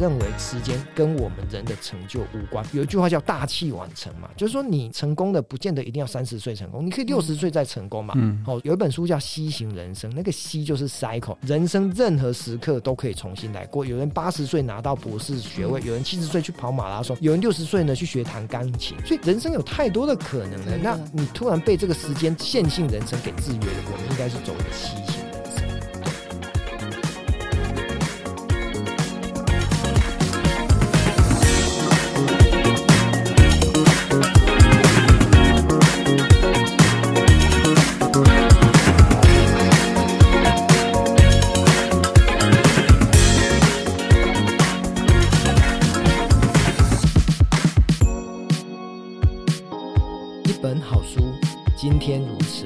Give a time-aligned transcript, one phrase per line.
[0.00, 2.64] 认为时间跟我们人的成就无关。
[2.72, 8.14] 有一句话叫“大器晚成”嘛，就是说你成功的不见得一定要三十岁成功，你可以六十岁再成功嘛。
[8.16, 13.84] 嗯，好，有一本书叫《C 型人生》，那个 C 就是 cycle，人生任何时刻都可以重新来过。
[13.84, 18.96] 有人八十岁拿到博士学位，有人七十岁去跑马拉松，有人六十岁呢去学弹钢琴。
[19.04, 20.78] 所以人生有太多的可能了。
[20.82, 25.29] 那你突然被这个时间线性人生给制约了，我们应该是走一个 C 型。
[52.30, 52.64] 如此，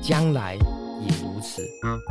[0.00, 1.62] 将来也如此，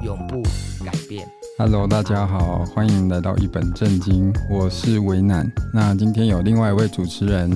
[0.03, 0.43] 永不
[0.85, 1.27] 改变
[1.57, 5.51] Hello，大家好，欢迎来到一本正经，我是维南。
[5.73, 7.49] 那今天有另外一位主持人。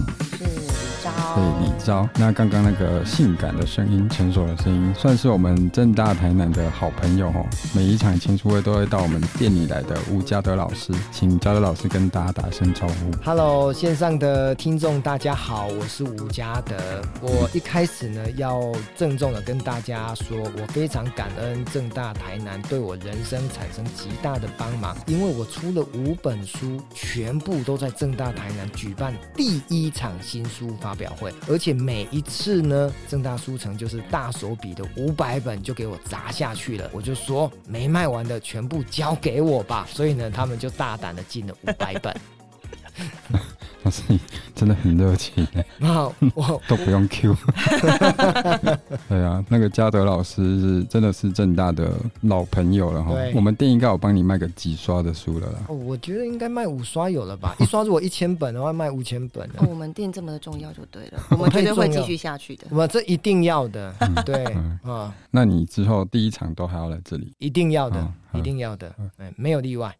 [1.39, 7.45] 李昭，那刚刚那个性感的声音，成熟的声音，算是我们正大台南的好朋友哦。
[7.73, 13.11] 每一场签书会都会到我们店里来的吴家德老师，请家德老师跟大家打声招呼。
[13.23, 16.75] Hello，线上的听众大家好，我是吴家德。
[17.21, 18.61] 我一开始呢，要
[18.95, 31.26] 郑重的跟大家说，我非常感恩正大台南对我人生产生极大的帮忙，因为我出了五本书，全部都在正大台南举办第一场新书发表会。
[31.47, 42.15] 而且每一次呢，正大书城就是大手笔的五百本就给我砸下去了，我就说没卖完的全部交给我吧，所以呢，他们就大胆的进了五百本。
[43.83, 44.19] 老师，你
[44.53, 45.47] 真的很热情。
[45.77, 46.03] 那
[46.33, 47.35] 我 都不用 Q。
[49.07, 53.13] 对啊，那个嘉德老师是真的是正大的老朋友了哈。
[53.33, 55.59] 我们店应该有帮你卖个几刷的书了啦。
[55.69, 57.55] 哦，我觉得应该卖五刷有了吧？
[57.61, 59.49] 一刷如果一千本的话，卖五千本。
[59.67, 62.67] 我们店这么的重要就对了，我们绝对会继续下去的。
[62.69, 63.93] 我这一定要的，
[64.25, 64.43] 对
[64.83, 65.13] 啊。
[65.31, 67.33] 那你之后第一场都还要来这里？
[67.37, 69.95] 一定要的，一定要的，嗯，没有例外。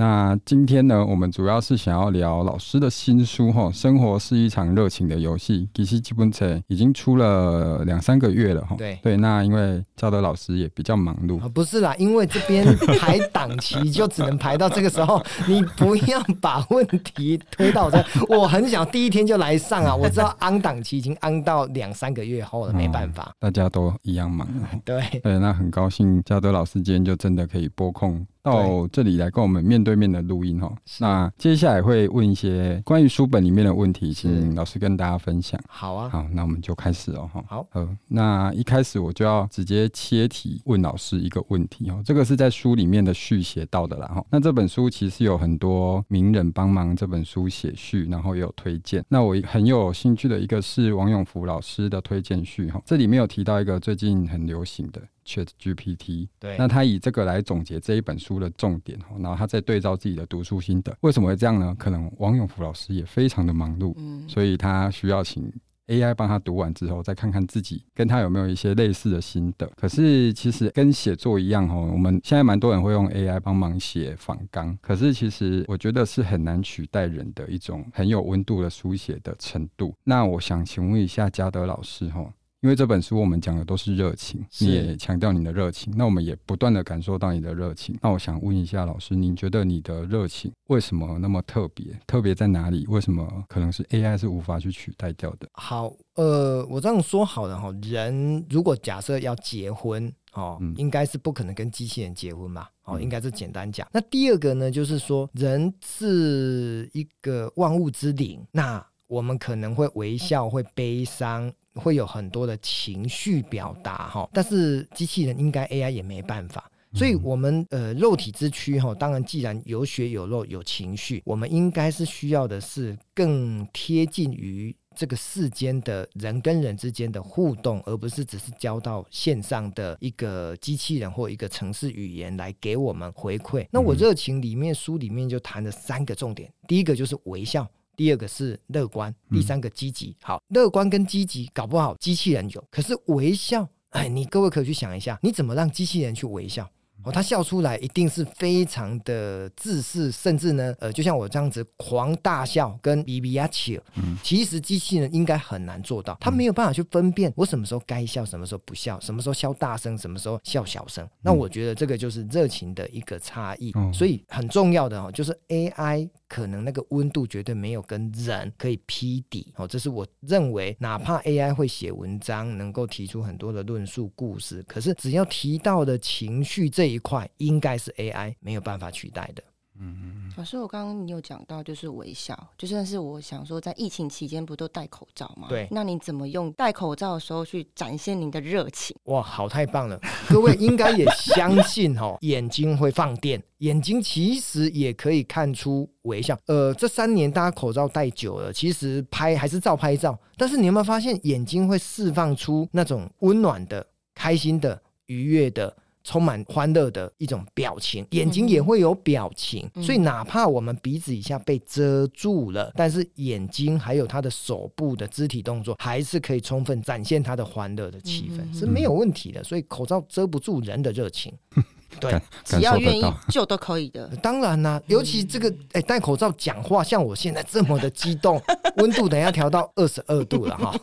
[0.00, 5.68] 那今天呢，我们主要是想要聊老师的新书哈，生活是一场热情的游戏。
[5.74, 8.74] 其实基本上已经出了两三个月了哈。
[8.78, 11.38] 对对，那因为嘉德老师也比较忙碌。
[11.50, 12.64] 不是啦，因为这边
[12.98, 15.22] 排档期就只能排到这个时候。
[15.46, 19.94] 你不要把问题推到这，我很想第一天就来上啊。
[19.94, 23.30] 我知道安档期已经安到两三个月后了，没办法。
[23.38, 24.48] 大家都一样忙。
[24.82, 28.26] 对对，那很高兴嘉德老师今天就真的可以拨空。
[28.42, 35.60] 到这里来跟我们面对面的录音哈，那接下来会问一些关于书本里面的问题，请老师跟大家分享。
[35.68, 37.44] 好啊，好，那我们就开始哦哈。
[37.48, 44.24] 好，呃，那一开始我就要直接切题问老师一个问题哦，这个是在书里面的序写到的啦哈。
[44.30, 49.04] 那这本书其实有很多名人帮忙这本书写序，然后也有推荐。
[49.08, 55.00] 那我很有兴趣的一个是王永福老师的推荐序哈，这里面有提到一个最近很流行的。
[55.24, 60.96] Chat GPT，对，那他以这个来总结这一本书的重点，然后他再对照自己的读书心得。
[61.00, 61.74] 为什么会这样呢？
[61.78, 65.52] 可能王永福老师也非常的忙碌，嗯，所以他需要请
[65.86, 69.66] AI 帮他读完之后，再看看自己跟他有没有一些类似的心得。
[69.76, 79.94] 可是其实跟写作一样，哈，我们现在蛮多人会用 AI 帮忙写访纲，可是其实我觉得是很难取代人的一种很有温度的书写的程度。
[80.04, 82.32] 那我想请问一下嘉德老师，哈。
[82.62, 87.96] 因为这本书我们讲的都是热情，你也强调你的热情，那我们也不断的感受到你的热情。
[88.02, 91.86] 那我想问一下老师，您觉得你的热情为什么那么特别？
[92.06, 92.86] 特别在哪里？
[92.88, 95.48] 为什么可能是 AI 是无法去取代掉的？
[95.54, 103.88] 好，呃，我这样说好了哈，人如果假设要结婚哦，嗯、应该是不可能跟机器人结婚嘛，哦，应该是简单讲。
[103.90, 111.50] 那第二个呢，就是说人是一个万物之灵，那我们可能会微笑，会悲伤。
[111.80, 133.66] 会有很多的情绪表达哈，但是机器人应该 AI 也没办法，所以我们呃肉体之躯哈，当然既然有血有肉有情绪，我们应该是需要的是更贴近于这个世间的人跟人之间的互动，而不是只是交到线上的一个机器人或一个城市语言来给我们回馈。
[133.70, 137.66] 那我热情里面书里面就谈了三个重点，第一个就是微笑。
[138.00, 140.16] 第二个是乐观，第三个积极。
[140.22, 146.66] 好，乐观跟积极搞不好机器人有，可是微笑，哎，你各位可以去想一下，你怎么让机器人去微笑？
[147.02, 161.06] 哦，他笑出来一定是非常的自私，甚至呢，呃，就像我这样子狂大笑跟比比亚奇，嗯，其实机器人应该很难做到，他没有办法去分辨我什么时候该笑，什么时候不笑，什么时候笑大声，什么时候笑小声。
[161.20, 179.42] 那我觉得这个就是热情的一个差异，嗯，所以很重要的哦，就是 AI 可能那个温度绝对没有跟人可以匹敌哦，这是我认为，哪怕 AI 会写文章，能够提出很多的论述故事，可是只要提到的情绪这一块，应该是 AI 没有办法取代的。
[179.80, 185.48] 嗯嗯，老师，我刚刚你有讲到，就是微笑，就算是我想说，在疫情期间不都戴口罩吗？
[185.48, 188.94] 对，那你怎么用戴口罩的时候去展现您的热情？
[189.04, 189.98] 哇，好，太棒了！
[190.28, 196.38] 各位应该也相信哦，眼睛会放电，眼睛其实也可以看出微笑。
[196.46, 205.74] 呃，这三年大家口罩戴久了，其实拍还是照拍照，但是你有没有发现，眼睛会释放出那种温暖的、开心的、愉悦的？
[206.02, 219.44] 充满欢乐的一种表情，眼睛也会有表情，嗯、所以哪怕我们鼻子以下被遮住了，但是眼睛还有他的手部的肢体动作，还是可以充分展现他的欢乐的气氛，嗯、是没有问题的。
[219.44, 221.32] 所以口罩遮不住人的热情，
[222.00, 224.08] 对，只要愿意就都可以的。
[224.22, 228.40] 当然啦、啊，尤其这个哎，戴口罩讲话，像我现在这么的激动，
[228.78, 230.74] 温度等下调到二十二度了哈。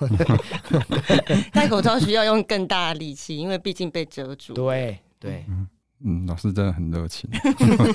[1.51, 4.53] 戴口罩需要用更大的力气，因为毕竟被遮住。
[4.53, 4.99] 对。
[5.19, 5.45] 对，
[6.05, 7.29] 嗯，老师真的很热情，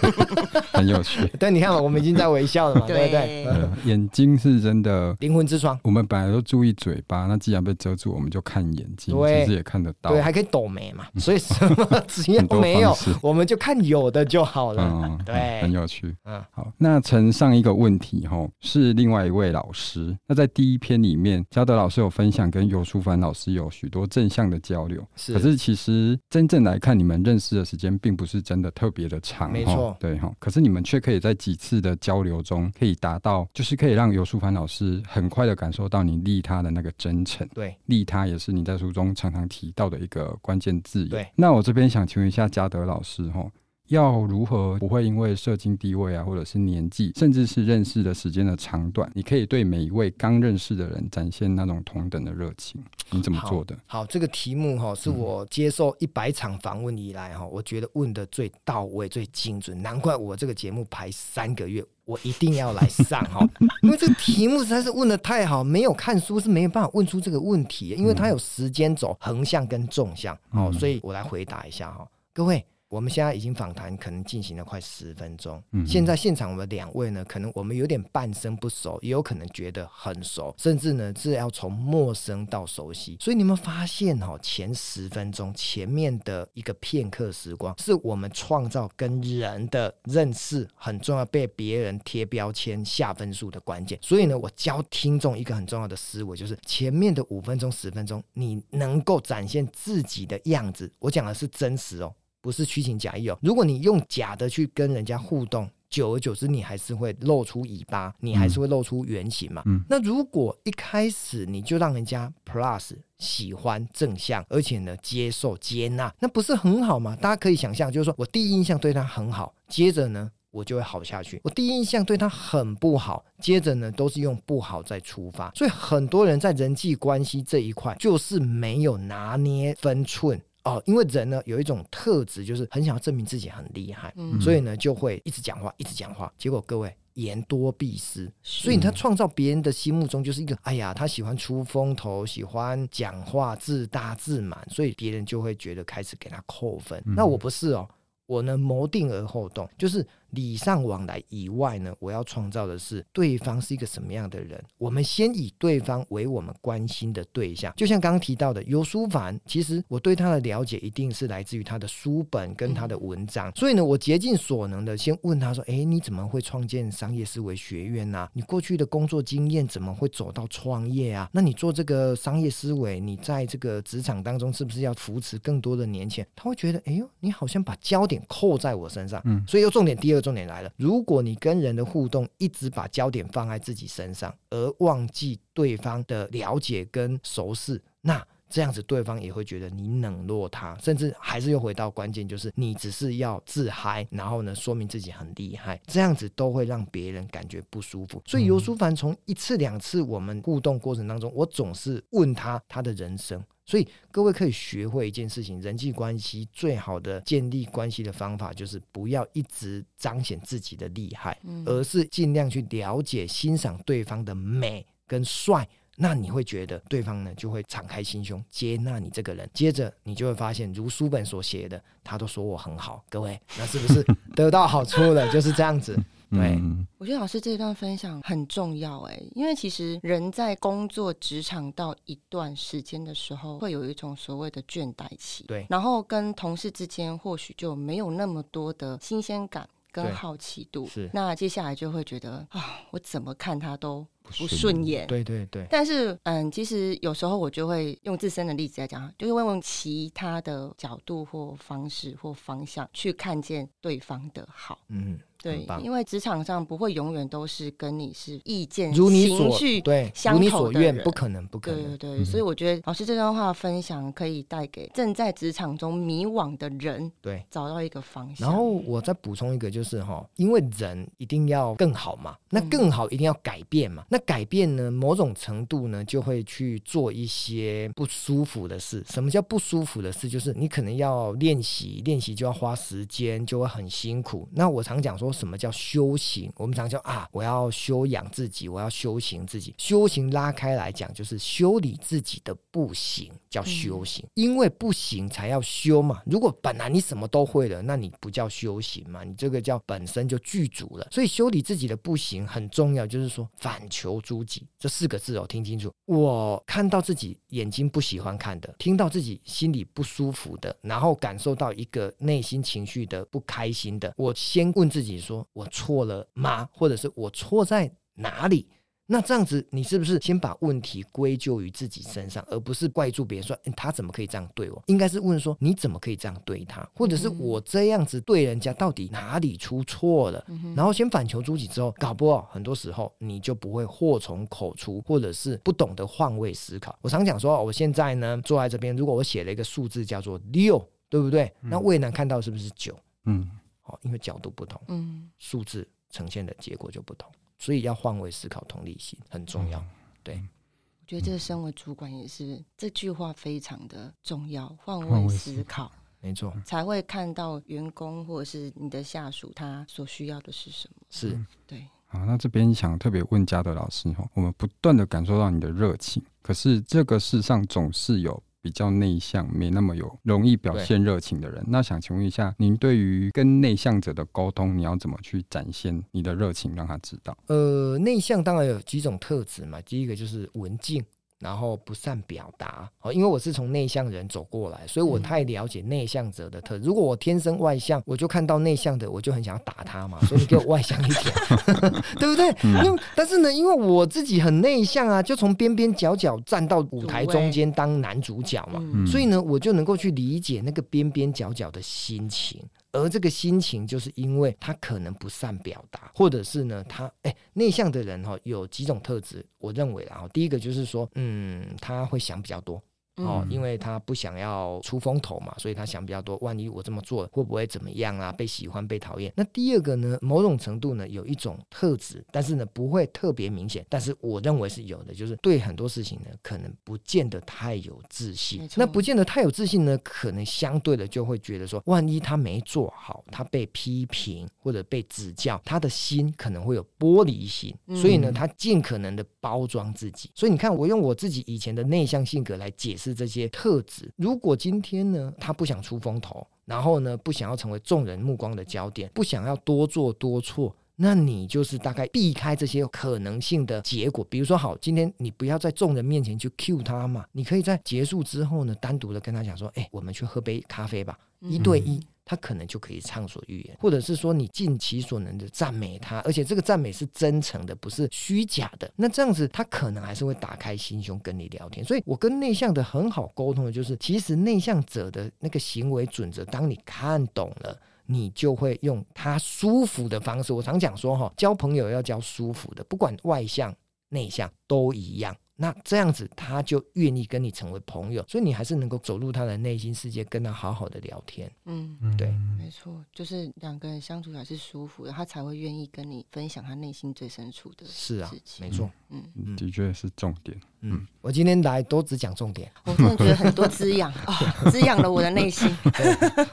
[0.73, 1.21] 很有趣。
[1.39, 3.47] 但你看，我们已经在微笑了嘛， 对不对？
[3.85, 5.79] 眼睛是真的灵魂之窗。
[5.85, 10.11] 我们本来都注意嘴巴，那既然被遮住，我们就看眼睛，其实也看得到。
[10.11, 15.19] 对，还可以抖眉嘛，所以什么只要 没有，我们就看有的就好了。
[15.25, 16.13] 对，很有趣。
[16.25, 20.15] 嗯，好，那承上一个问题哈，是另外一位老师。
[20.27, 27.13] 那在第一篇里面，嘉德老师有分享跟尤淑凡老师有许多正向的交流，是可是其实真正来看，你们。
[27.23, 30.33] 认识的时间并不是真的特别的长，没错，对哈。
[30.39, 37.47] 可是你们却可以在几次的交流中，可以达到，就是可以让尤淑凡老师很快的感受到你利他的那个真诚。
[37.55, 41.09] 对，利他也是你在书中常常提到的一个关键字眼。
[41.09, 43.47] 对，那我这边想请问一下嘉德老师哈。
[43.93, 52.83] 要如何不会因为社经地位啊，或者是年纪，甚至是认识的时间的长短，你可以对每一位刚认识的人展现那种同等的热情？
[53.11, 53.77] 你怎么做的？
[53.87, 63.47] 好，好，这个题目哈，是我接受一百场访问以来哈，我觉得问的最到位、最精准，难怪我这个节目排三个月，我一定要来上哈，
[63.83, 72.65] 因为这个题目实在是问的太好，没有看书是没有办法问出这个问题，因为它有时间轴、横向跟纵向哦，所以我来回答一下哈，各位。
[72.93, 83.17] 我们现在已经访谈可能进行了快十分钟，嗯，现在现场我们两位呢，可能我们有点半生不熟，也有可能觉得很熟，甚至呢是要从陌生到熟悉。
[83.19, 93.99] 所以你们发现哈，前十分钟前面的一个片刻时光，是我们创造跟人的认识很重要，被别人贴标签下分数的关键。
[94.03, 100.93] 所以呢，我教听众一个很重要的思维，就是前面的五分钟、十分钟，你能够展现自己的样子。
[100.99, 102.15] 我讲的是真实哦。
[102.43, 103.39] 不是虚情假意哦。
[103.41, 109.63] 如果你用假的去跟人家互动，久而久之，你还是会露出尾巴，你还是会露出原形嘛。
[109.67, 109.83] 嗯。
[109.89, 117.15] 那如果一开始你就让人家 plus 喜欢正向，而且呢接受接纳，那不是很好吗？
[117.17, 121.39] 大家可以想象，就是说我第一印象对他很好，接着呢我就会好下去。
[121.45, 125.53] 我第一印象对他很不好，接着呢都是用不好再出发。
[125.55, 130.41] 所以很多人在人际关系这一块就是没有拿捏分寸。
[130.65, 136.33] 哦，因为人呢有一种特质，就是很想要证明自己很厉害，嗯、所以呢就会一直讲话，一直讲话。
[136.39, 147.03] 结果各位言多必失，所以他创造别人的心目中就是一个，哎呀，他喜欢出风头，喜欢讲话，自大自满，所以别人就会觉得开始给他扣分。
[147.07, 147.89] 嗯、那我不是哦，
[148.27, 150.07] 我呢谋定而后动，就是。
[150.33, 154.63] 礼尚往来以外呢，我要创造的是对方是一个什么样的人。
[154.79, 163.51] 我们先以对方为我们关心的对象，就像刚刚提到的尤书凡，其实我对他的了解一定是来自于他的书本跟他的文章。
[163.51, 168.31] 嗯、所以呢，我竭尽所能的先问他说：“哎，你怎么会创建商业思维学院呢、啊？
[168.33, 171.29] 你过去的工作经验怎么会走到创业啊？
[171.31, 176.29] 那你做这个商业思维，你在这个职场当中是不是要扶持更多的年轻人？
[176.35, 179.21] 他会觉得：哎呦，你好像把焦点扣在我身上。
[179.27, 180.22] 嗯，所以又重点第二。
[180.23, 198.23] 重点来了，如果你跟人的互动一直把焦点放在自己身上，而忘记对方的了解跟熟识，那这样子对方也会觉得你冷落他，甚至还是又回到关键，就是你只是要自嗨，然后呢，说明自己很厉害，这样子都会让别人感觉不舒服。
[198.27, 203.43] 所以尤淑凡从一次两次我们互动过程当中，我总是问他他的人生。
[203.65, 215.69] 所以各位可以学会一件事情：人际关系最好的建立关系的方法，就是不要一直彰显自己的厉害，嗯、而是尽量去了解、欣赏对方的美跟帅。
[215.97, 223.05] 那你会觉得对方呢就会敞开心胸接纳你这个人，接着你就会发现，如书本所写的，他都说我很好。
[223.11, 224.05] 各位，那是不是
[224.35, 225.31] 得到好处了？
[225.31, 225.97] 就是这样子。
[226.33, 226.59] 对，
[226.99, 235.45] 我觉得老师这一段分享很重要哎，因为其实人在工作职场到一段时间的时候，会有一种所谓的倦怠期。
[235.45, 240.87] 对，然后跟同事之间或许就没有那么多的新鲜感跟好奇度。
[240.87, 244.07] 是，那接下来就会觉得啊，我怎么看他都。
[244.23, 245.67] 不顺眼，对对对。
[245.71, 254.79] 但是，嗯，其实有时候我就会用自身的例子来讲，就是问问其他的角度或方式或方向去看见对方的好。
[254.89, 255.19] 嗯。
[255.43, 261.83] 对，因为职场上不会永远都是跟你是意见、如你所对相如你所愿，不可能，不可能。
[261.83, 268.49] 对对对，所以我觉得老师这段话分享可以带给正在职场中迷惘的人，对，找到一个方向。
[268.49, 279.05] 然后我再补充一个，就是哈，因为人一定要更好嘛，那更好一定要改变嘛，那改变呢，某种程度呢，就会去做一些不舒服的事。
[279.11, 280.29] 什么叫不舒服的事？
[280.29, 284.49] 就是你可能要练习，练习就要花时间，就会很辛苦。
[284.53, 285.33] 那我常讲说。
[285.33, 286.53] 什么叫修行？
[286.57, 289.75] 我们常说啊，我要修养自己，我要修行自己。
[289.79, 294.25] 修行拉开来讲，就是修理自己的不行，叫修行。
[294.35, 296.21] 因为不行才要修嘛。
[296.27, 299.25] 如果本来你什么都会了，那你不叫修行嘛？
[299.25, 301.09] 你这个叫本身就具足了。
[301.11, 305.93] 所以修理自己的不行很重要，就是说反求诸己这四个字哦，听清楚。
[306.07, 315.13] 我看到自己眼睛不喜欢看的，听到自己心里不舒服的，然后感受到一个内心情绪的不开心的，我先问自己。
[315.23, 316.69] 说我错了吗？
[316.73, 318.67] 或者是我错在哪里？
[319.07, 324.83] 那这样子，你是不是先把问题归咎于自己身上，而不是怪住别人说，欸，他怎么可以这样对我？
[324.87, 326.89] 应该是问说你怎么可以这样对他？
[326.95, 330.45] 或者是我这样子对人家到底哪里出错了？
[330.77, 336.99] 然后先反求诸己之后，搞不好很多时候你就不会祸从口出，或者是不懂得换位思考。
[337.03, 341.53] 我常讲说，我现在呢坐在这边，如果我写了一个数字叫做六，对不对？
[341.61, 342.97] 那魏南看到是不是九？
[343.25, 343.51] 嗯。
[343.85, 347.29] 好，因为角度不同，嗯，数字呈现的结果就不同，
[347.63, 349.81] 所以要换位思考，同理心很重要。
[350.25, 360.97] 对，我觉得这个身为主管也是这句话非常的重要，换位思考，没错，才会看到员工或者是你的下属他所需要的是什么。
[361.09, 361.87] 是，对。
[362.09, 368.43] 好，那这边想特别问嘉德老师哈，我们不断的感受到你的热情，可是这个世上总是有。
[368.63, 377.37] 比较内向，没那么有容易表现热情的人，那想请问一下，您对于跟内向者的沟通，你要怎么去展现你的热情，让他知道？
[377.49, 381.05] 呃，内向当然有几种特质嘛，第一个就是文静。
[381.43, 386.85] 然后不善表达哦，因为我是从内向人走过来，所以我太了解内向者的特质。
[386.85, 390.21] 如果我天生外向，我就看到内向的，我就很想要打他嘛。
[390.27, 391.35] 所以你给我外向一点，
[392.21, 392.47] 对不对？
[392.85, 402.63] 因为但是呢，因为我自己很内向啊，就从边边角角站到舞台中间当男主角嘛，所以呢，我就能够去理解那个边边角角的心情。
[402.93, 412.83] 而这个心情，就是因为他可能不善表达，或者是呢，他哎内向的人哈，有几种特质，我认为，啊第一个就是说，嗯，他会想比较多。
[413.17, 416.39] 哦，因为他不想要出风头嘛，所以他想比较多。
[416.39, 418.33] 万一我这么做会不会怎么样啊？
[418.33, 419.31] 被喜欢、被讨厌？
[419.37, 420.17] 那第二个呢？
[420.23, 423.85] 某种程度呢，有一种特质，但是呢，不会特别明显。
[423.91, 428.67] 但是我认为是有的，就是对很多事情呢，可能不见得太有自信。
[428.77, 437.75] 那不见得太有自信呢，可能相对的就会觉得说，万一他没做好，他被批评或者被指教，他的心可能会有玻璃心。
[437.95, 440.31] 所以呢，他尽可能的包装自己。
[440.35, 443.03] 所以你看，我用我自己以前的内向性格来解释。
[443.13, 444.11] 是这些特质。
[444.17, 454.25] 如果今天呢，他不想出风头，然后呢，不想要成为众人目光的焦点，不想要多做多错，那你就是大概避开这些可能性的结果。
[454.31, 461.97] 比如说，好，今天你不要在众人面前去 cue 他嘛，你可以在结束之后呢，单独的跟他讲说，哎，我们去喝杯咖啡吧，一对一。
[461.97, 468.91] 嗯他可能就可以畅所欲言，或者是说你尽其所能的赞美他，而且这个赞美是真诚的，不是虚假的。
[468.97, 471.85] 那这样子，他可能还是会打开心胸跟你聊天。
[471.85, 477.77] 所以我跟内向的很好沟通的就是，其实内向者的那个行为准则，当你看懂了，
[478.07, 480.53] 你就会用他舒服的方式。
[480.53, 483.75] 我常讲说哈，交朋友要交舒服的，不管外向
[484.09, 485.37] 内向都一样。
[485.63, 491.49] 那这样子他就愿意跟你成为朋友，所以你还是能够走入他的内心世界，跟他好好的聊天。
[491.67, 498.17] 嗯，对，没错，就是两个人相处还是舒服的，他才会愿意跟你分享他内心最深处的事情。
[498.17, 500.61] 是啊，没错，嗯，的确是重点。
[500.83, 504.35] 嗯，我今天来都只讲重点，我真的觉得很多滋养啊，
[504.71, 505.75] 滋养了我的内心。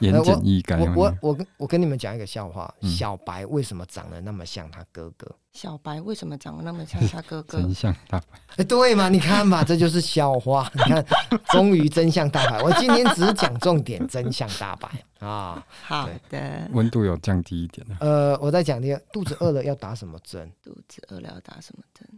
[0.00, 0.78] 言简意赅。
[0.94, 5.28] 我我我跟我跟你们讲一个笑话，小白为什么长得那么像他哥哥？
[5.52, 7.58] 小白为什么长得那么像他哥哥？
[7.60, 8.26] 真相大白。
[8.58, 9.08] 哎，对嘛？
[9.08, 10.70] 你看嘛， 这就是笑话。
[10.74, 11.04] 你看，
[11.50, 12.62] 终于真相大白。
[12.62, 15.60] 我今天只讲重点，真相大白啊。
[15.82, 16.70] 好的。
[16.72, 17.96] 温度有降低一点了。
[17.98, 20.48] 呃，我再讲一个，肚子饿了要打什么针？
[20.62, 22.08] 肚子饿了要打什么针？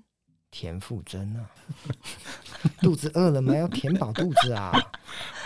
[0.53, 1.41] 填腹针啊！
[2.83, 3.57] 肚子饿了吗？
[3.57, 4.71] 要填饱肚子啊！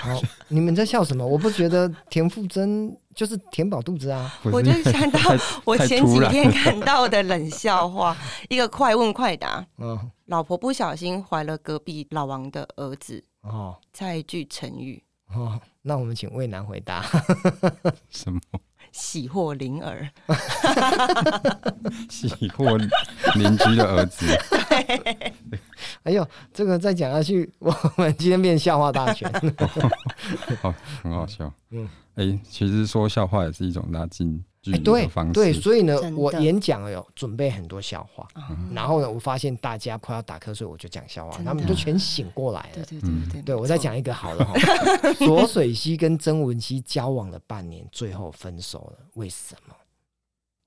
[0.00, 1.24] 好，你们在笑什么？
[1.24, 4.30] 我不觉得田馥甄就是填饱肚子啊！
[4.42, 5.20] 我就想到
[5.64, 8.14] 我前几天看到的冷笑话，
[8.50, 9.64] 一个快问快答。
[9.78, 13.24] 嗯，老婆不小心怀了隔壁老王的儿子。
[13.42, 15.00] 哦，猜一句成语。
[15.32, 17.04] 哦，那我们请魏楠回答。
[18.10, 18.40] 什么？
[18.96, 20.08] 喜获麟儿，
[22.08, 22.78] 喜获
[23.34, 24.26] 邻居的儿子。
[26.04, 29.30] 哎呦，这个再讲下去，我们今天变笑话大全。
[30.62, 30.74] 好，
[31.04, 31.52] 很好笑。
[31.70, 34.42] 嗯，哎，其实说笑话也是一种拉近。
[34.84, 38.26] 对对，所以呢，我演讲有准备很多笑话，
[38.72, 42.84] 然后呢，我发现大家快要打瞌睡，我就讲笑话，他们就全醒过来了。
[42.84, 44.54] 对对对对，我再讲一个好了哈。
[45.24, 49.74] 左水溪跟曾文熙交往了半年，最后分手了，为什么？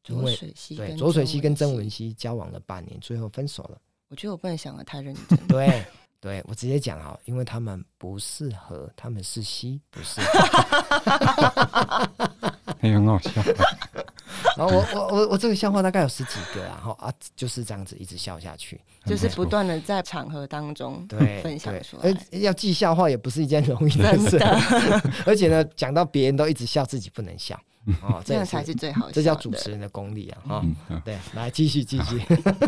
[0.08, 0.36] 因为
[0.75, 3.77] 对，左水溪跟曾文熙交往了半年，最后分手了。
[4.10, 5.38] 我觉得我不能想的太认真。
[5.48, 5.86] 对
[6.20, 10.20] 对，我直接讲哈，因为他们不适合，他们是西，不适
[12.81, 12.89] 合。
[12.89, 13.31] 很好笑。
[14.55, 22.15] 然后我我我我这个笑话大概有十几个，然后啊就是这样子一直笑下去，就是不断的在场合当中对 分享出来。
[22.31, 24.38] 要记笑话也不是一件容易的事，
[25.25, 27.59] 而且呢，讲到别人都一直笑，自己不能笑。
[28.03, 30.62] 哦，这样才是最好的，这叫主持人的功力啊！
[30.88, 32.19] 哈，对，来继续继续。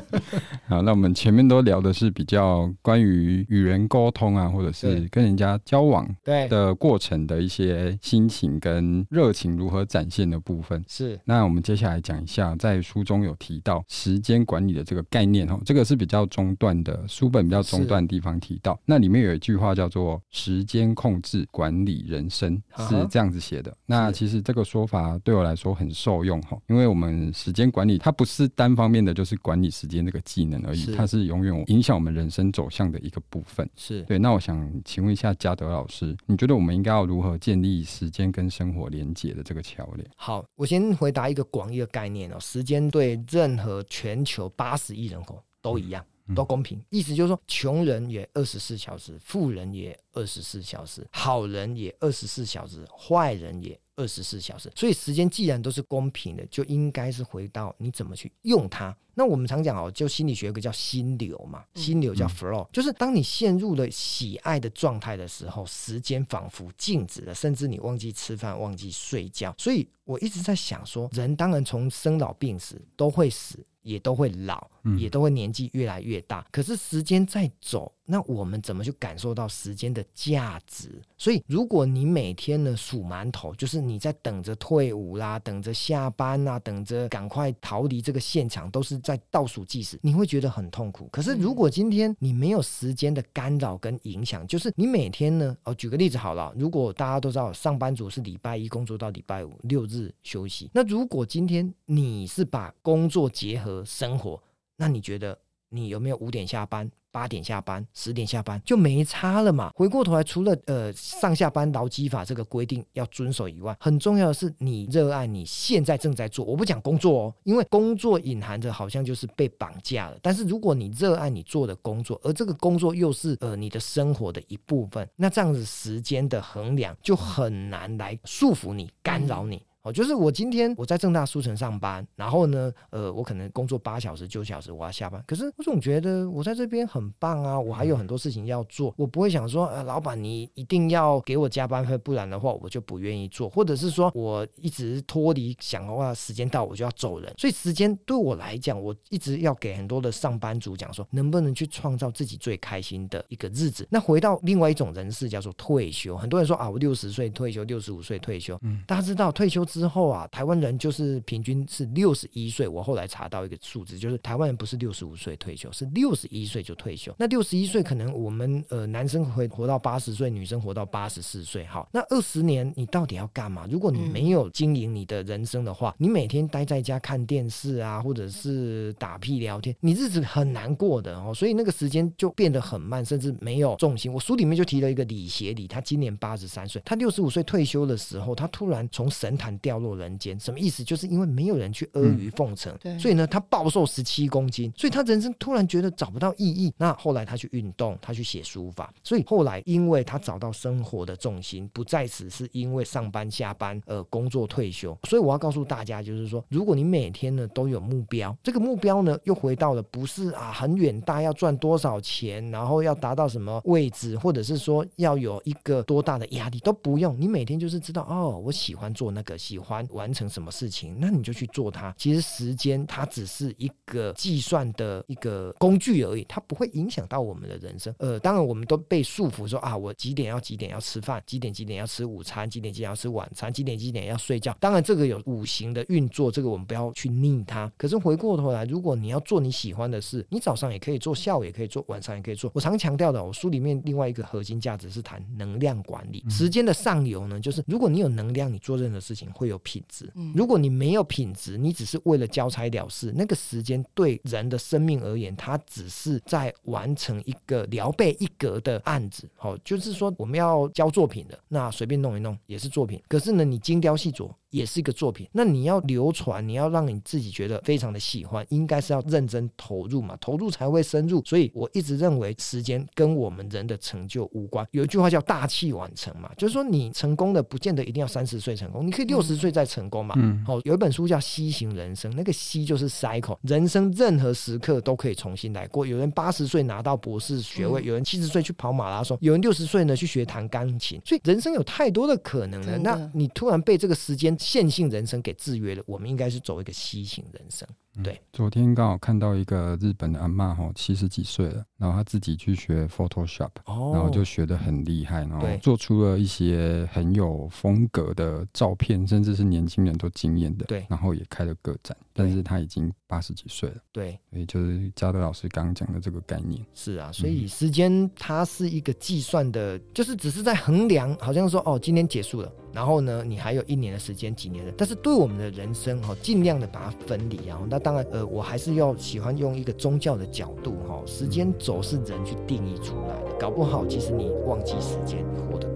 [0.67, 10.81] 好，那我们前面都聊的是比较关于与人沟通啊，或者是跟人家交往对的过程的一些心情跟热情如何展现的部分。
[10.87, 18.79] 是，那我们接下来讲一下，在书中有提到时间管理的这个概念哦，这个是比较中段的书本比较中段的地方提到。
[18.85, 23.75] 那里面有一句话叫做“时间控制管理人生”，是这样子写的。
[23.85, 25.00] 那其实这个说法。
[25.01, 33.67] 啊，对我来说很受用哈，因为我们时间管理它不是单方面的，就是管理时间这个技能而已，是它是永远影响我们人生走向的一个部分。
[33.75, 34.19] 是对。
[34.19, 40.07] 那我想请问一下嘉德老师，你觉得我们应该要如何建立时间跟生活连接的这个桥梁？
[40.15, 46.03] 好，我先回答一个广义的概念哦，时间对任何全球八十亿人口都一样。
[46.03, 54.71] 嗯都公平，意思就是说，穷人也二十四小时，富人也二十四小时，好人也二十四小时，坏人也二十四小时。
[54.75, 58.95] 所以时间既然都是公平的，就应该是回到你怎么去用它。
[59.13, 69.53] 那我们常讲哦，就心理学有个叫心流嘛，心流叫 flow，就是当你陷入了喜爱的状态的时候，时间仿佛静止了，甚至你忘记吃饭，忘记睡觉。
[69.57, 73.59] 所以我一直在想说，人当然从生老病死都会死。
[73.83, 76.41] 也都会老，也都会年纪越来越大。
[76.41, 81.01] 嗯、可是时间在走，那我们怎么去感受到时间的价值？
[81.17, 91.07] 所以，如果你每天呢数馒头，就是你在等着退伍啦，等着下班啦，等着赶快逃离这个现场，都是在倒数计时，你会觉得很痛苦。
[91.09, 104.37] 可是，如果今天你没有时间的干扰跟影响，就是你每天呢，哦，举个例子好了，如果大家都知道上班族是礼拜一工作到礼拜五，六日休息，那如果今天你是把工作结合生活，
[104.75, 105.37] 那你觉得
[105.71, 109.71] 你有没有五点下班、八点下班、十点下班就没差了嘛？
[109.73, 116.43] 回过头来，除了呃上下班劳基法这个规定要遵守以外，很重要的是你热爱你现在正在做。
[116.43, 120.17] 我不讲工作哦，因为工作隐含着好像就是被绑架了。
[120.21, 129.65] 但是如果你热爱你做的工作，而这个工作又是呃你的生活的一部分，那这样子时间的衡量就很难来束缚你、干扰你。
[129.83, 135.23] 哦，就是我今天我在正大书城上班，然后呢，呃，我可能工作八小时、九小时，我要下班。
[135.25, 147.33] 可是我总觉得我在这边很棒啊，我还有很多事情要做，我不会想说，呃，老板你一定要给我加班费，不然的话我就不愿意做，或者是说我一直脱离想的话，时间到我就要走人。
[147.39, 153.87] 所以时间对我来讲，我一直要给很多的上班族讲说，能不能去创造自己最开心的一个日子。
[153.89, 159.65] 那回到另外一种人士叫做退休，很多人说啊，我六十岁退休，六十五岁退休，嗯，大家知道退休。
[159.71, 162.67] 之后啊，台湾人就是平均是六十一岁。
[162.67, 167.15] 我后来查到一个数字，就是台湾人不是六十五岁退休，是六十一岁就退休。
[167.17, 171.65] 那六十一岁可能我们呃男生会活到八十岁，女生活到八十四岁。
[171.65, 173.65] 好，那二十年你到底要干嘛？
[173.71, 181.33] 如果你没有经营你的人生的话，你每天待在家看电视啊，或者是打屁聊天，你日子很难过的哦。
[181.33, 184.11] 所以那个时间就变得很慢，甚至没有重心。
[184.11, 190.83] 我书里面就提了一个李协理，他今年八十三岁，他六十五岁退休的时候，他突然从神坛掉落人间，什么意思？
[190.83, 196.73] 就是因为没有人去阿谀奉承，嗯、所以呢，他暴瘦十七公斤，所以他人生突然觉得找不到意义。
[196.77, 204.97] 那后来他去运动，他去写书法，所以后来因为他找到生活的重心，不再只是因为上班下班呃工作退休。
[205.03, 221.93] 所以我要告诉大家，就是说，如果你每天呢都有目标，这个目标呢又回到了不是啊很远大要赚多少钱，然后要达到什么位置，或者是说要有一个多大的压力都不用，你每天就是知道哦，我喜欢做那个，喜欢完成什么事情，那你就去做它。
[221.97, 227.93] 其实时间它只是一个计算的一个工具而已，它不会影响到我们的人生。
[227.99, 234.55] 呃，当然我们都被束缚说啊，我几点要几点要吃饭，几点几点要吃午餐，几点几点要吃晚餐，几点几点要睡觉。
[234.61, 237.69] 当然这个有五行的运作，这个我们不要去逆它。
[237.77, 242.49] 可是回过头来，如果你要做你喜欢的事，你早上也可以做，下午也可以做，晚上也可以做。
[242.53, 246.23] 我常强调的，我书里面另外一个核心价值是谈能量管理。
[246.29, 259.27] 时间的上游呢，就是如果你有能量，你做任何事情会有品质；如果你没有品质，你只是为了交差了事，那个时间对人的生命而言，它只是在完成一个聊备一格的案子。
[259.35, 263.01] 好，就是说我们要交作品的，那随便弄一弄也是作品。
[263.07, 264.31] 可是呢，你精雕细琢。
[264.51, 271.21] 也是一个作品，那你要流传，你要让你自己觉得非常的喜欢，应该是要认真投入嘛，投入才会深入。
[271.25, 274.67] 所以我一直认为时间跟我们人的成就无关。
[274.71, 280.13] 有一句话叫“大器晚成”嘛，就是说你成功的不见得一定要三十岁成功，你可以六十岁再成功嘛。
[280.17, 285.85] 嗯，好，有一本书叫《西行人生》，那个西就是 cycle，人生任何时刻都可以重新来过。
[285.85, 292.77] 有人八十岁拿到博士学位，有人七十岁去跑马拉松，有人六十岁呢去学弹钢琴，所以人生有太多的可能了。
[292.79, 297.67] 那你突然被这个时间线性人生给制约了，我们应该是走一个 C 型人生。
[298.01, 310.65] 对，昨天刚好看到一个日本的阿嬷，哈，七十几岁了，然后她自己去学 Photoshop，哦，然后就学得很厉害，然后做出了一些很有风格的照片，甚至是年轻人都惊艳的。
[310.67, 313.75] 对，然后也开了个展，但是她已经八十几岁了。
[313.91, 316.65] 对，所以就是嘉德老师刚刚讲的这个概念。
[316.73, 327.80] 是啊，所以时间它是一个计算的，就是只是在衡量，好像说哦，今天结束了，然后呢，你还有一年的时间，几年的，但是对我们的人生哈，尽量的把它分离啊，那。
[327.83, 335.67] 当然，呃，我还是要喜欢用一个宗教的角度，哈，时间轴是人去定义出来的，搞不好其实你忘记时间，你活得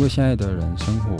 [0.00, 1.14] 因为现在的人生活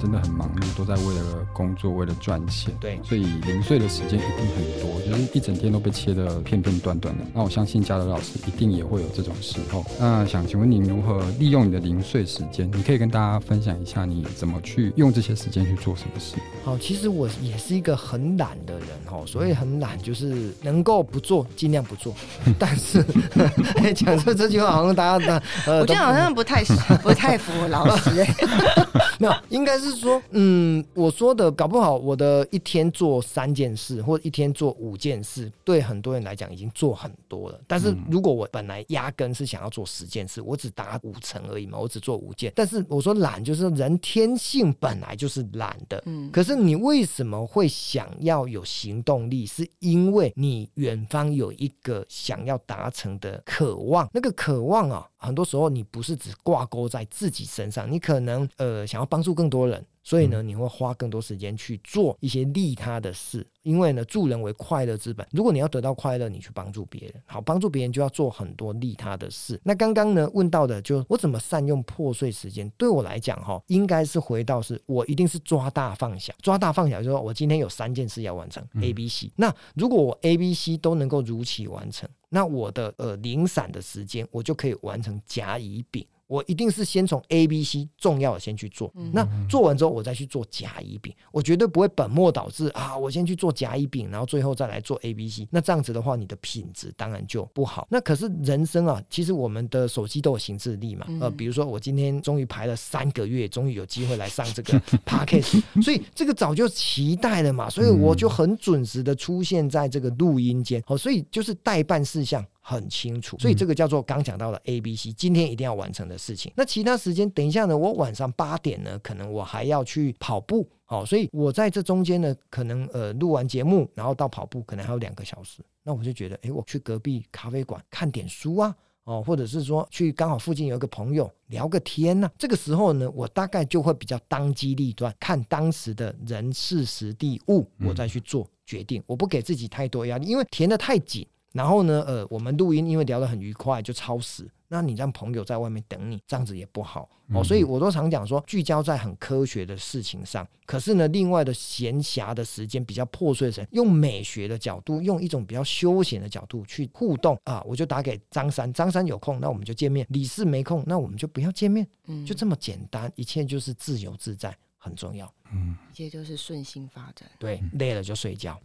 [0.00, 2.72] 真的很忙碌，都在为了工作，为了赚钱。
[2.80, 7.24] 对，所以零碎的时间一定很多，就是一整天都被切得片片段段的。
[7.34, 9.84] 那我相信嘉德老师一定也会有这种时候。
[9.98, 12.70] 那想请问您如何利用你的零碎时间？
[12.74, 16.36] 你可以跟大家分享一下你怎么去用这些时间去做什么事？
[16.64, 22.14] 好，其实我也是一个很懒的人哦，所以很懒就是能够不做尽量不做。
[22.58, 23.04] 但是
[23.94, 26.62] 讲出这句话好像大家的，呃，我觉得好像不太
[27.02, 28.24] 不太符合老师。
[29.18, 37.60] 没有，应该是说，嗯，我说的搞不好，我的一天做三件事，或者一天做五件事，对很多人来讲已经做很多了。
[37.66, 42.52] 但是如果我本来压根是想要做十件事，我只达五成而已嘛，我只做五件。
[42.54, 46.02] 但是我说懒，就是人天性本来就是懒的。
[46.06, 49.46] 嗯，可是你为什么会想要有行动力？
[49.46, 55.08] 是因为你远方有一个想要达成的渴望，那个渴望啊。
[55.20, 63.46] 很多时候，你不是只挂钩在自己身上，你可能呃想要帮助更多人，所以呢，你会花更多时间去做一些利他的事。
[63.62, 65.26] 因为呢，助人为快乐之本。
[65.30, 69.60] 如果你要得到快乐，你去帮助别人，好，帮助别人就要做很多利他的事。
[69.62, 72.66] 那刚刚呢问到的，就我怎么善用破碎时间？
[72.78, 79.30] 对我来讲，哈，应该是回到是我一定是抓大放小，抓大放小，就是说我今天有三件事要完成，A、B、C。
[79.36, 86.06] 那如果我 A、B、C 都能够如期完成，那我的呃零散的时间，我就可以完成甲、乙、丙。
[86.28, 88.92] 我一定是先从 A、B、C 重要的先去做。
[89.12, 92.96] 那做完之后，我再去做甲、乙、丙，我绝对不会本末倒置啊！
[92.96, 95.48] 我先去做甲、乙、丙，然后最后再来做 A、B、C。
[95.50, 97.88] 那这样子的话，你的品质当然就不好。
[97.90, 101.06] 那可是人生啊，其实我们的手机都有行事历嘛。
[101.20, 110.82] 呃，比如说我今天终于排了三个月，终于有机会来上这个 Podcast， 所以这个早就期待了嘛，所以我就很准时的出现在这个录音间。
[110.86, 112.44] 好，所以就是待办事项。
[112.68, 116.52] 很清楚，所以这个叫做刚讲到的 A、B、C，今天一定要完成的事情。
[116.54, 125.62] 那其他时间，等一下呢，我晚上八点呢，可能我还要去跑步，好，所以我在这中间呢，可能呃录完节目，然后到跑步，可能还有两个小时。
[125.82, 132.30] 那我就觉得，哎，我去隔壁咖啡馆看点书啊，哦，或者是说去刚好附近有一个朋友聊个天呢。
[132.36, 139.02] 这个时候呢，我大概就会比较当机立断，看当时的人事时地物，我再去做决定。
[139.06, 141.26] 我不给自己太多压力，因为填的太紧。
[141.58, 144.48] 然后呢，呃，我们录音因为聊得很愉快，就超时。
[144.68, 147.42] 那你让朋友在外面等你，这样子也不好哦。
[147.42, 150.46] 所以我都常讲说，聚焦在很科学的事情上。
[150.66, 157.60] 可是呢，另外的闲暇的时间比较破碎的时间，用美学的角度，用一种比较休闲的角度去互动啊。
[157.66, 161.84] 我就打给张三，张三有空，那我们就见面；李四没空，那我们就不要见面。
[162.06, 164.56] 嗯，就这么简单，一切就是自由自在。
[164.78, 167.28] 很重要，嗯，一切就是顺心发展。
[167.38, 168.58] 对，累了就睡觉。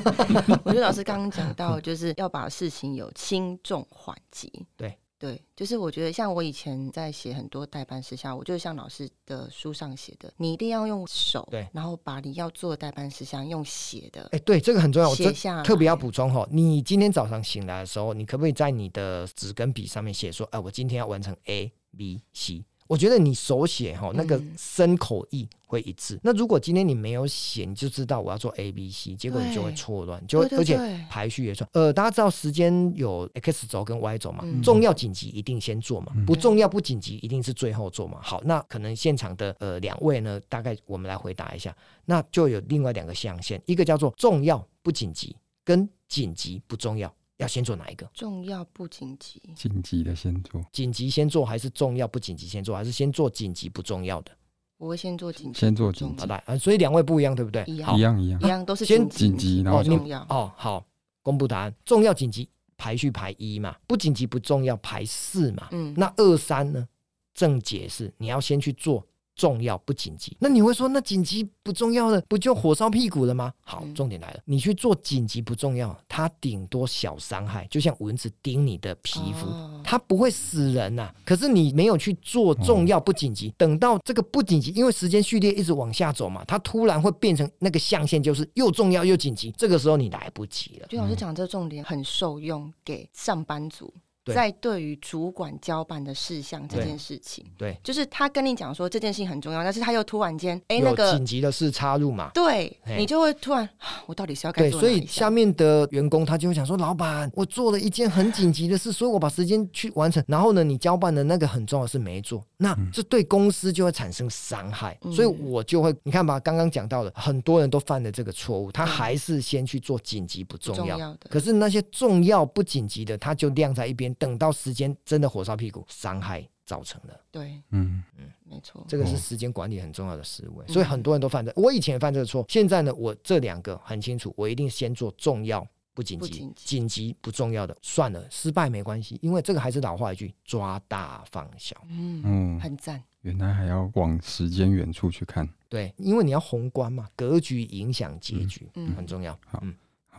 [0.62, 4.52] 我觉得老师刚刚讲到，就是要把事情有轻重缓急。
[4.76, 14.28] 对对，就是我觉得像我以前在写很多代办事项，我就是像老师的书上写的，你一定要用手，对，然后把你要做的代办事项用写的。
[14.30, 16.46] 哎，对，这个很重要，写下特别要补充哈。
[16.52, 22.64] 你今天早上醒来的时候，你可不可以在你的纸跟笔上面写说，哎，我今天要完成 A、B、C。
[22.88, 26.14] 我觉得你手写哈，那个身口意会一致。
[26.16, 30.76] 嗯、那如果今天你没有写，你就知道我要做 A B C，结果你就会错乱，就而且
[31.10, 31.68] 排序也错。
[31.72, 34.40] 呃，大家知道时间有 X 轴跟 Y 轴嘛？
[34.42, 36.12] 嗯、重要紧急一定先做嘛？
[36.16, 38.18] 嗯、不重要不紧急一定是最后做嘛？
[38.22, 41.76] 好，那可能现场的呃两位呢，大概我们来回答一下。
[42.06, 47.14] 那就有另外两个象限，一个叫做重要不紧急，跟紧急不重要。
[47.38, 48.08] 要先做哪一个？
[48.12, 49.40] 重要不紧急？
[49.56, 50.60] 紧急的先做。
[50.72, 52.76] 紧急先做还是重要不紧急先做？
[52.76, 54.30] 还是先做紧急不重要的？
[54.76, 55.58] 我会先做紧急。
[55.58, 56.20] 先做紧急。
[56.20, 57.64] 好的，啊，所以两位不一样，对不对？
[57.66, 60.20] 一样，一样，一样，一样都是先紧急，然后重要。
[60.28, 60.86] 哦，好，
[61.22, 61.74] 公布答案。
[61.84, 65.68] 重要紧急排序排一嘛，不紧急不重要排四嘛。
[65.70, 66.86] 嗯，那二三呢？
[67.34, 69.06] 正解是你要先去做。
[69.38, 70.36] 重要不紧急？
[70.40, 73.52] 那你会说，那紧急不重要的不就火烧屁股了吗？
[73.60, 79.46] 好，重点来了，你去做紧急不重要，它顶多小伤害，就像蚊子叮你的皮肤，
[79.84, 81.14] 它不会死人呐、啊。
[81.24, 90.88] 可是你没有去做重要不紧急，等到这个不紧急，因为时间序列一直往下走嘛，它突然会变成那个象限，就是又重要又紧急，这个时候你来不及了。
[90.88, 93.94] 就老师讲这重点很受用给上班族。
[94.34, 103.68] 在对于主管交办的事项这件事情，对，就是他跟你讲说这件事情很重要，但是他又突然间，哎，那个紧急的事插入嘛，对，你就会突然，
[104.06, 104.90] 我到底是要该做哪一项？
[104.90, 124.94] 对，所以下面的员工他就会想说，老板，我做了一件很紧急的事，所以我把时间去完成，然后呢，你交办的那个很重要的事没做，那这对公司就会产生伤害，所以我就会，你看吧，刚刚讲到的，很多人都犯了这个错误，他还是先去做紧急不重要的，可是那些重要不紧急的，他就晾在一边，等到时间。
[125.04, 127.18] 真的火烧屁股，伤害造成的。
[127.30, 131.52] 对，嗯嗯，没错，这个是时间管理很重要的思维，嗯、所以很多人都犯这。
[131.56, 141.76] 我以前犯这个错，现在呢，我这两个很清楚，我一定先做重要不紧急，紧急，急不重要的，算了，失败没关系，因为这个还是老话一句，抓大放小。
[141.88, 143.02] 嗯嗯，很赞。
[143.22, 149.32] 原来还要往时间远处去看，对，因为你要宏观嘛，格局影响结局，嗯，很重要。
[149.46, 149.74] 好，嗯。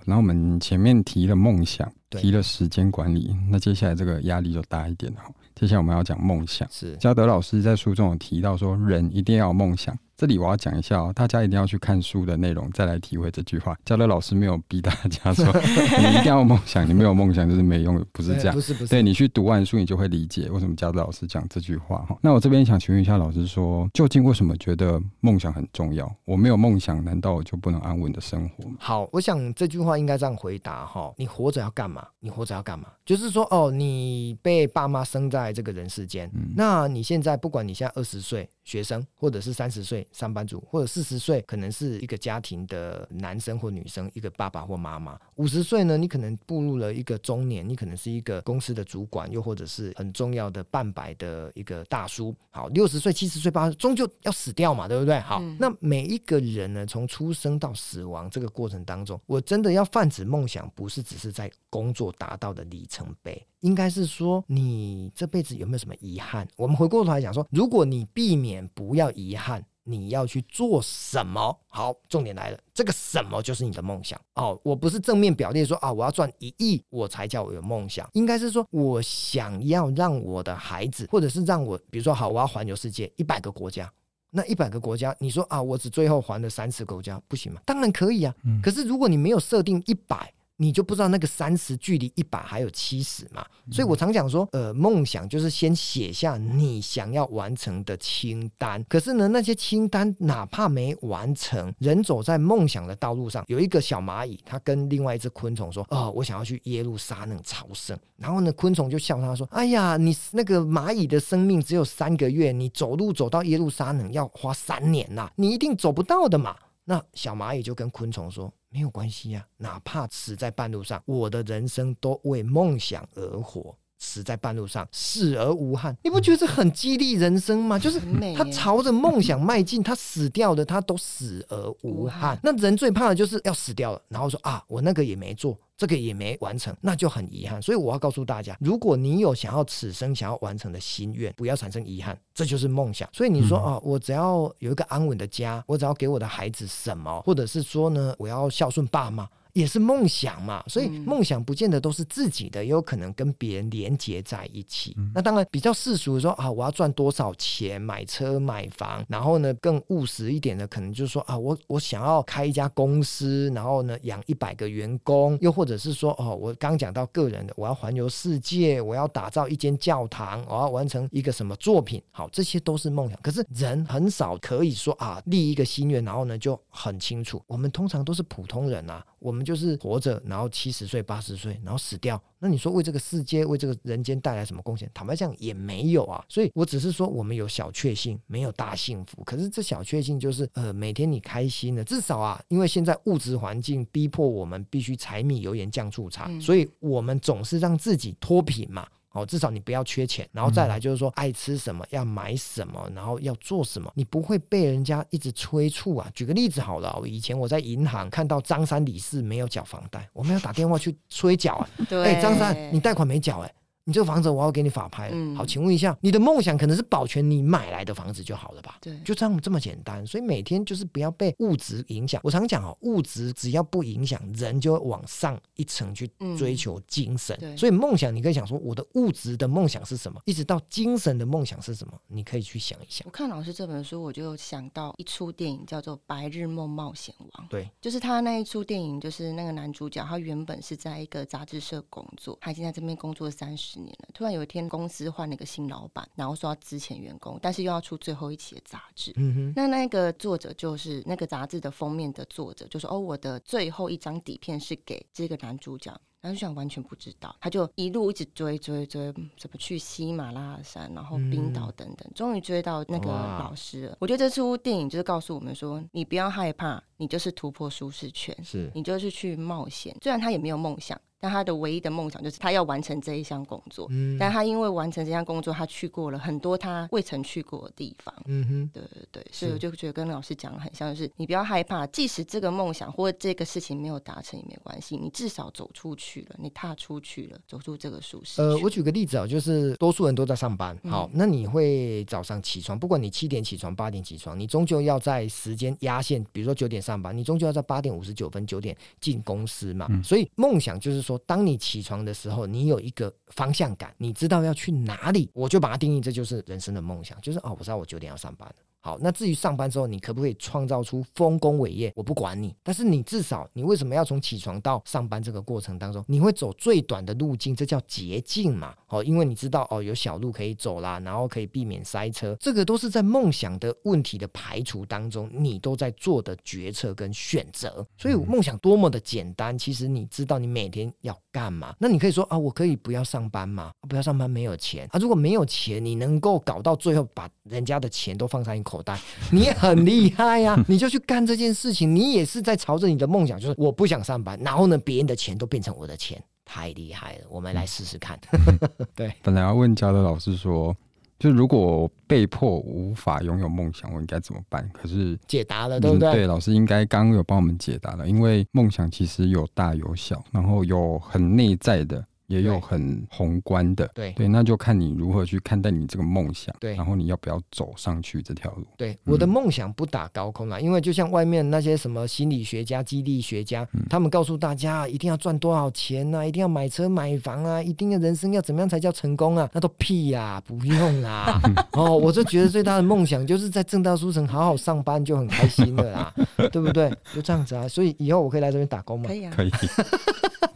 [0.05, 5.19] 然后我们前面提了梦想，提了时间管理，那接下来这个压力就大一点了。
[5.55, 9.97] 接下来我们要讲梦想，是嘉德老师在书中有提到说，人一定要有梦想。
[10.19, 13.73] 这里我要讲一下哦，大家一定要去看书的内容，再来体会这句话。
[13.85, 15.45] 嘉乐老师没有逼大家说
[15.97, 18.53] 你一定要有梦想，你没有梦想就是没用，不是这样。
[18.53, 22.17] 不是不是，对，你去读完书，你就会理解为什么嘉乐老师讲这句话哈。
[22.21, 26.13] 那我这边想请问一下老师说，究竟为什么觉得梦想很重要？
[26.25, 28.75] 我没有梦想，难道我就不能安稳的生活吗？
[28.77, 32.05] 好，我想这句话应该这样回答哈：你活着要干嘛？
[32.19, 32.89] 你活着要干嘛？
[33.05, 38.49] 就是说哦，你被爸妈生在这个人世间，嗯、那你现在不管你现在二十岁。
[38.65, 45.19] 学生，或者是三十岁上班族，或者四十岁可能是一个家庭的男生或女生，一个爸爸或妈妈。
[45.35, 52.35] 五十岁呢，你可能步入了一个中年，你可能是一个公司的主管，又或者是很重要的半百的一个大叔。
[52.49, 55.19] 好，六十岁、七十岁、八十岁，终究要死掉嘛，对不对？
[55.19, 63.45] 好，嗯、那每一个人呢，从出生到死亡这个过程当中，我真的要泛指梦想，不是只是在工作达到的里程碑。
[63.61, 66.47] 应该是说你这辈子有没有什么遗憾？
[66.55, 69.63] 我们回过头来讲说，如果你避免不要遗憾。
[69.89, 71.57] 你要去做什么？
[71.67, 74.59] 好，重点来了，这个什么就是你的梦想哦。
[74.63, 78.07] 我不是正面表列说啊，我要赚一亿，我才叫我有梦想。
[78.13, 83.91] 应该是说我想要让我的孩子，或者是让我，比如说好，我要环游世界一百个国家。
[84.31, 87.59] 那一百个国家，你说啊，我只最后还了三十个国家，不行吗？
[87.65, 88.35] 当然可以啊。
[88.43, 88.61] 嗯。
[88.61, 90.31] 可是如果你没有设定一百。
[90.61, 93.45] 你就不知道那个三十距离一百还有七十嘛？
[93.71, 98.83] 所以我常讲说，呃，梦想就是先写下你想要完成的清单。
[98.89, 118.51] 可是呢，那些清单哪怕没完成，人走在梦想的道路上，有一个小蚂蚁，它跟另外一只昆虫说：“哦，我想要去耶路撒冷朝圣。”然后呢，昆虫就笑他说：“哎呀，你那个蚂蚁的生命只有三个月，你走路走到耶路撒冷要花三年呐，你一定走不到的嘛。”那小蚂蚁就跟昆虫说。
[118.69, 123.75] 没有关系呀，哪怕死在半路上，我的人生都为梦想而活。
[123.99, 127.77] 死在半路上，死而无憾，你不觉得这很激励人生吗？
[127.77, 128.01] 就是
[128.35, 132.39] 他朝着梦想迈进，他死掉的他都死而无憾。
[132.41, 135.57] 那人最怕的就是要死掉了，然后说啊，我那个也没做。
[135.77, 137.61] 这个也没完成，那就很遗憾。
[137.61, 143.07] 所以我要告诉大家，如果你有想要此生想要完成的心愿，不要产生遗憾，这就是梦想。
[143.13, 149.25] 所以你说啊、哦，我只要有一个安稳的家，我只要给我的孩子什么，或者是说呢，我要孝顺爸妈。
[149.53, 154.93] 也是梦想嘛，所以梦想不见得都是自己的，也有可能跟别人连接在一起。
[154.97, 173.19] 嗯、那当然比较世俗的说啊，我要赚多少钱买车买房，然后呢更务实一点的，可能就是说啊，我我想要开一家公司，然后呢养一百个员工，又或者是说哦，我刚讲到个人的，我要环游世界，我要打造一间教堂，我要完成一个什么作品，好，这些都是梦想。
[173.21, 177.41] 可是人很少可以说啊立一个心愿，然后呢就很清楚。
[177.47, 179.03] 我们通常都是普通人啊。
[179.19, 182.21] 我们就是活着，然后七十岁、八十岁，然后死掉。
[182.39, 184.89] 那你说为这个世界、为这个人间带来什么贡献？
[184.93, 186.23] 坦白讲也没有啊。
[186.29, 189.23] 所以我只是说，我们有小确幸，没有大幸福。
[189.23, 198.87] 可是这小确幸就是，呃，每天你开心了，至少啊，因为现在物质环境逼迫我们必须柴米油盐酱醋茶，嗯、所以我们总是让自己脱贫嘛。
[199.11, 206.07] 哦，至少你不要缺钱，然后再来就是说爱吃什么要买什么，然后要做什么，你不会被人家一直催促啊。
[206.13, 211.69] 举个例子好了，我以前我在银行看到张三李四没有缴房贷，我们要打电话去催缴啊。
[211.89, 213.51] 对， 哎，张三，你贷款没缴哎。
[213.89, 218.77] 你这个房子我要给你法拍了，嗯、好，请问一下，你的梦想可能是保全你买来的房子就好了吧？
[218.81, 220.05] 对，就这样这么简单。
[220.05, 222.21] 所以每天就是不要被物质影响。
[222.23, 227.35] 我常讲哦，物质只要不影响人，就会往上一层去追求精神。
[227.41, 230.21] 嗯、所以梦想你可以想说，我的物质的梦想是什么？
[230.25, 231.99] 一直到精神的梦想是什么？
[232.05, 233.03] 你可以去想一想。
[233.07, 237.47] 我看老师这本书，我就想到一出电影叫做《白日梦冒险王》。
[237.49, 244.69] 对，就是他那一出电影，就是那个男主角，他原本是在一个杂志社工作，他已经在这边工作三十年了，突然有一天。
[244.69, 249.11] 公司换了一个新老板，然后说要资遣员工，但是又要出最后一期的杂志。
[249.15, 263.97] 嗯哼，那那个作者就是那个杂志的封面的作者，就说：“哦，我的最后一张底片是给这个男主角。”男主角完全不知道，他就一路一直追追追，怎么去喜马拉雅山，然后冰岛等等，终于追到那个老师了。
[263.99, 269.95] 我觉得这出电影就是告诉我们说，你不要害怕，你就是突破舒适圈，是你就是去冒险。
[270.01, 270.99] 虽然他也没有梦想。
[271.19, 273.87] 但他的唯一的梦想就是他要完成这一项工作。
[273.89, 278.13] 嗯，但他因为完成这项工作，他去过了很多他未曾去过的地方。
[278.25, 288.41] 嗯哼，对对对，所以我就觉得跟老师讲的很像，就是你不要害怕，即使这个梦想或这个事情没有达成也没关系，你至少走出去了，你踏出去了，走出这个舒适。
[288.41, 299.87] 呃，我举个例子啊，就是多数人都在上班，好，那你会早上起床，不管你七点起床、八点起床，你终究要在时间压线，比如说九点上班，你终究要在八点五十九分、九点进公司嘛。
[300.03, 308.55] 所以梦想就是说，当你起床的时候，你有一个方向感，你知道要去哪里，我就把它定义，这就是人生的梦想，就是哦，我知道我九点要上班了。
[308.81, 311.91] 好，那至于上班之后，你可不可以创造出丰功伟业？
[311.95, 318.73] 我不管你，但是你至少，你为什么要从起床到上班这个过程当中，你会走最短的路径，这叫捷径嘛？
[318.87, 327.85] 哦，因为你知道哦，有小路可以走啦，然后可以避免塞车，这个都是在梦想的问题的排除当中，你都在做的决策跟选择。
[327.97, 331.75] 所以梦想多么的简单，其实你知道你每天要干嘛？
[331.79, 333.71] 那你可以说啊，我可以不要上班吗？
[333.89, 334.99] 不要上班没有钱啊？
[334.99, 338.99] 如果没有钱，你能够搞到最后把人家的钱都放在你口袋，
[339.31, 340.65] 你也很厉害呀、啊！
[340.67, 347.21] 你就去干这件事情，你也是在朝着你的梦想，就是我不想上班，然后呢，别人的钱都变成我的钱，太厉害了！
[347.31, 348.19] 我们来试试看。
[348.93, 350.75] 对，本来要问嘉德老师说，
[351.17, 354.69] 就如果被迫无法拥有梦想，我应该怎么办？
[354.71, 356.11] 可是解答了，对不对？
[356.11, 362.05] 对，老师应该刚刚有帮我们解答了，因为梦想其实有大有小，然后有很内在的。
[362.29, 363.89] 也有很宏观的。
[363.93, 366.55] 对对，那就看你如何去看待你这个梦想。
[366.59, 368.65] 对，然后你要不要走上去这条路？
[368.77, 379.49] 对，我的梦想不打高空了，因为就像外面那些什么心理学家、激励学家，他们告诉大家一定要赚多少钱啊，一定要买车买房啊，一定要人生要怎么样才叫成功啊？
[379.51, 381.41] 那都屁呀，不用啦！
[381.73, 386.13] 哦，我就觉得最大的梦想就是在正大书城好好上班就很开心的啦，
[386.51, 386.89] 对不对？
[387.13, 389.07] 就这样子啊，所以以后我可以来这边打工吗？
[389.07, 389.51] 可以啊，可以。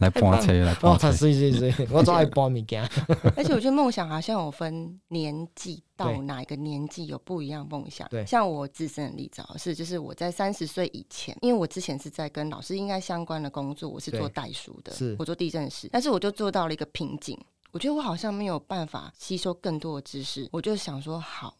[0.00, 2.82] 来搬车，来搬车，是是是， 我总爱搬物件。
[3.36, 8.08] 而且我觉得梦想好像有分年纪，到哪一个年纪有不一样梦想。
[8.08, 17.38] 对，像我自身的例子是，就是我在三十岁以前，因为我之前是在跟老师应该相关的工作，我是做代书的，是我做地震师，但是我就做到了一个瓶颈，
[17.72, 21.54] 我觉得我好像没有办法吸收更多的知识，我就想说好。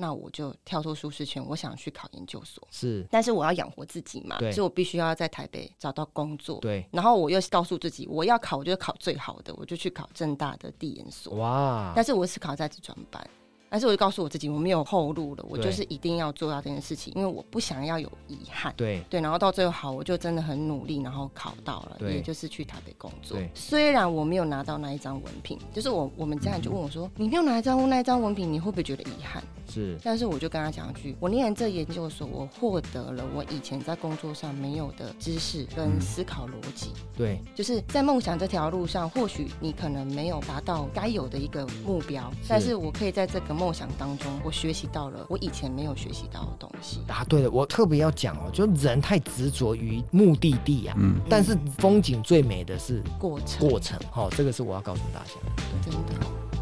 [0.00, 2.66] 那我就跳脱舒适圈，我想去考研究所。
[2.70, 6.58] 是，但是我要养活自己嘛，所以我必须要在台北找到工作。
[6.60, 11.34] 对，然后我又告诉自己，我要考，我就考最好的，我就去考正大的地研所。
[11.34, 11.92] 哇！
[11.94, 13.24] 但是我是考在职专班。
[13.72, 18.74] 但是我就告诉我自己，我没有后路了，我就是一定要做到这件事情，因为我不想要有遗憾。
[18.76, 23.38] 对对，然后到最后好，我就真的很努力，然后考到了，也就是去台北工作。
[23.54, 29.40] 虽然我没有拿到那一张文凭，就是我我们家人就问我说：“你没有拿一张那一张文凭，你会不会觉得遗憾？”
[29.70, 29.96] 是。
[30.02, 43.54] 但是我就跟他讲一句：“我念这研究所，我获得了我以前在工作上没有的知识跟思考逻辑。”对，就是在梦想这条路上，或许你可能没有达到该有的一个目标，但是我可以在这个。
[43.60, 47.00] 梦想当中，我学习到了我以前没有学习到的东西。
[47.06, 53.98] 答，对了，我特别要讲哦，就人太执着于目的地啊，嗯，但是风景最美的是过程，过程。
[54.10, 56.59] 好，哦，这个是我要告诉大家的，真的。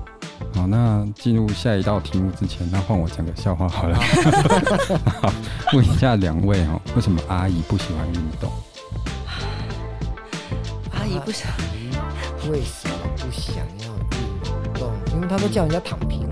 [0.55, 3.99] 好，那进入下一道题目之前，那换我讲个笑话好了。
[5.23, 5.33] 好，
[5.75, 8.51] 问一下两位哦，为什么阿姨不喜欢运动？
[10.93, 11.51] 阿姨不想，
[12.51, 14.93] 为什么不想要运动？
[15.15, 16.29] 因为他都叫人家躺平